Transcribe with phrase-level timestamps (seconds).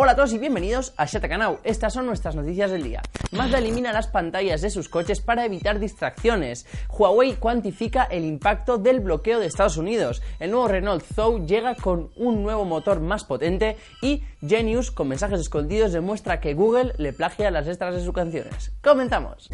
[0.00, 1.58] Hola a todos y bienvenidos a Shatakanau.
[1.64, 3.02] Estas son nuestras noticias del día.
[3.32, 6.66] Mazda elimina las pantallas de sus coches para evitar distracciones.
[6.88, 10.22] Huawei cuantifica el impacto del bloqueo de Estados Unidos.
[10.38, 15.40] El nuevo Renault Zoe llega con un nuevo motor más potente y Genius con mensajes
[15.40, 18.70] escondidos demuestra que Google le plagia las extras de sus canciones.
[18.84, 19.50] ¡Comenzamos!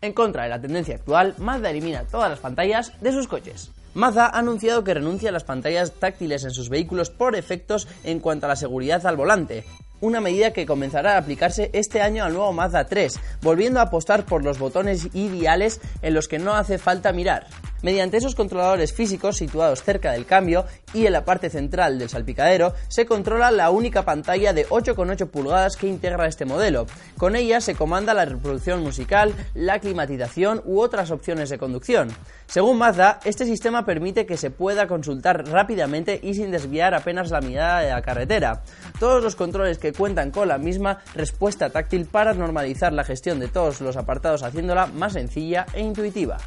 [0.00, 3.72] En contra de la tendencia actual, Mazda elimina todas las pantallas de sus coches.
[3.94, 8.20] Mazda ha anunciado que renuncia a las pantallas táctiles en sus vehículos por efectos en
[8.20, 9.64] cuanto a la seguridad al volante,
[10.00, 14.24] una medida que comenzará a aplicarse este año al nuevo Mazda 3, volviendo a apostar
[14.24, 17.46] por los botones ideales en los que no hace falta mirar.
[17.82, 20.64] Mediante esos controladores físicos situados cerca del cambio
[20.94, 25.76] y en la parte central del salpicadero se controla la única pantalla de 8,8 pulgadas
[25.76, 26.86] que integra este modelo.
[27.18, 32.08] Con ella se comanda la reproducción musical, la climatización u otras opciones de conducción.
[32.46, 37.40] Según Mazda, este sistema permite que se pueda consultar rápidamente y sin desviar apenas la
[37.40, 38.62] mirada de la carretera.
[39.00, 43.48] Todos los controles que cuentan con la misma respuesta táctil para normalizar la gestión de
[43.48, 46.38] todos los apartados haciéndola más sencilla e intuitiva.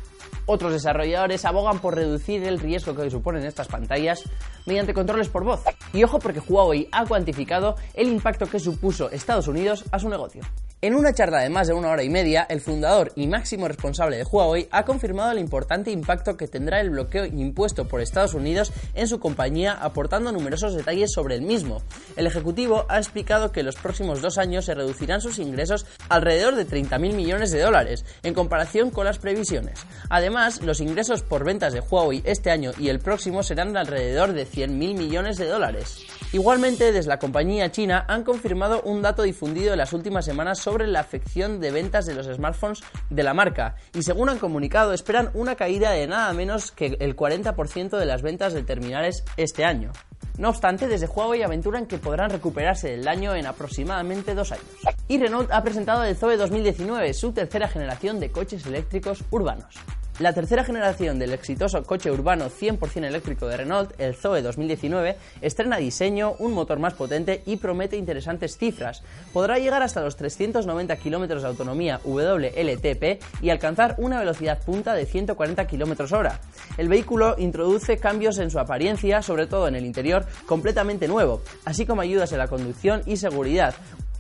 [0.48, 4.24] Otros desarrolladores abogan por reducir el riesgo que suponen estas pantallas
[4.66, 5.64] mediante controles por voz.
[5.94, 10.42] Y ojo porque Huawei ha cuantificado el impacto que supuso Estados Unidos a su negocio.
[10.82, 14.18] En una charla de más de una hora y media, el fundador y máximo responsable
[14.18, 18.74] de Huawei ha confirmado el importante impacto que tendrá el bloqueo impuesto por Estados Unidos
[18.94, 21.82] en su compañía, aportando numerosos detalles sobre el mismo.
[22.18, 26.56] El ejecutivo ha explicado que en los próximos dos años se reducirán sus ingresos alrededor
[26.56, 29.80] de 30.000 millones de dólares, en comparación con las previsiones.
[30.10, 34.34] Además, los ingresos por ventas de Huawei este año y el próximo serán de alrededor
[34.34, 36.06] de 100.000 millones de dólares.
[36.34, 40.88] Igualmente, desde la compañía china han confirmado un dato difundido en las últimas semanas sobre
[40.88, 45.30] la afección de ventas de los smartphones de la marca y según han comunicado esperan
[45.36, 49.92] una caída de nada menos que el 40% de las ventas de terminales este año.
[50.40, 54.66] No obstante, desde Huawei aventuran que podrán recuperarse del daño en aproximadamente dos años.
[55.08, 59.76] Y Renault ha presentado el Zoe 2019, su tercera generación de coches eléctricos urbanos.
[60.20, 65.76] La tercera generación del exitoso coche urbano 100% eléctrico de Renault, el Zoe 2019, estrena
[65.76, 69.04] diseño, un motor más potente y promete interesantes cifras.
[69.34, 75.06] Podrá llegar hasta los 390 km de autonomía WLTP y alcanzar una velocidad punta de
[75.06, 76.40] 140 km hora.
[76.78, 81.86] El vehículo introduce cambios en su apariencia, sobre todo en el interior, completamente nuevo, así
[81.86, 83.76] como ayudas en la conducción y seguridad,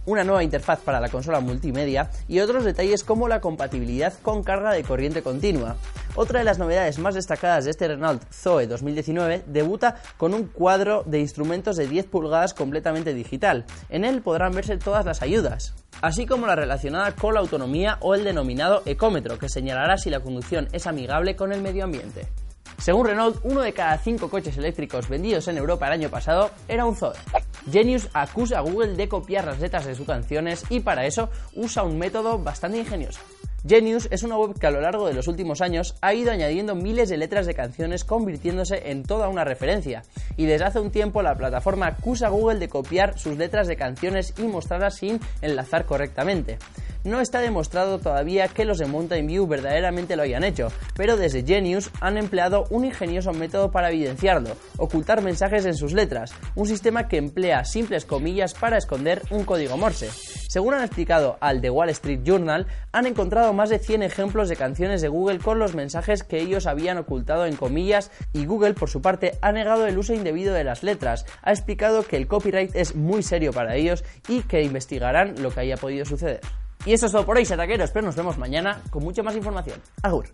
[0.05, 4.71] una nueva interfaz para la consola multimedia y otros detalles como la compatibilidad con carga
[4.71, 5.75] de corriente continua.
[6.15, 11.03] Otra de las novedades más destacadas de este Renault Zoe 2019 debuta con un cuadro
[11.05, 13.65] de instrumentos de 10 pulgadas completamente digital.
[13.89, 18.15] En él podrán verse todas las ayudas, así como la relacionada con la autonomía o
[18.15, 22.27] el denominado ecómetro, que señalará si la conducción es amigable con el medio ambiente.
[22.77, 26.85] Según Renault, uno de cada cinco coches eléctricos vendidos en Europa el año pasado era
[26.85, 27.15] un Zoe.
[27.71, 31.83] Genius acusa a Google de copiar las letras de sus canciones y para eso usa
[31.83, 33.19] un método bastante ingenioso.
[33.67, 36.75] Genius es una web que a lo largo de los últimos años ha ido añadiendo
[36.75, 40.03] miles de letras de canciones convirtiéndose en toda una referencia,
[40.37, 43.75] y desde hace un tiempo la plataforma acusa a Google de copiar sus letras de
[43.75, 46.59] canciones y mostrarlas sin enlazar correctamente.
[47.05, 51.45] No está demostrado todavía que los de Mountain View verdaderamente lo hayan hecho, pero desde
[51.45, 57.07] Genius han empleado un ingenioso método para evidenciarlo, ocultar mensajes en sus letras, un sistema
[57.07, 60.09] que emplea simples comillas para esconder un código Morse.
[60.49, 64.55] Según han explicado al The Wall Street Journal, han encontrado más de 100 ejemplos de
[64.55, 68.89] canciones de Google con los mensajes que ellos habían ocultado en comillas y Google por
[68.89, 72.75] su parte ha negado el uso indebido de las letras, ha explicado que el copyright
[72.75, 76.41] es muy serio para ellos y que investigarán lo que haya podido suceder.
[76.85, 79.81] Y eso es todo por hoy, setaqueros, pero nos vemos mañana con mucha más información.
[80.03, 80.27] Agur.